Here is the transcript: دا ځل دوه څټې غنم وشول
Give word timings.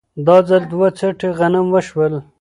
دا 0.27 0.37
ځل 0.47 0.63
دوه 0.71 0.87
څټې 0.97 1.29
غنم 1.37 1.65
وشول 1.71 2.13